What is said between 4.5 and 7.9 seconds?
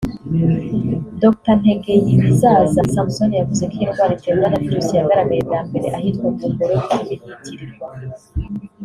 na virus yagaragaye bwa mbere ahitwa Gumboro bituma ihitirirwa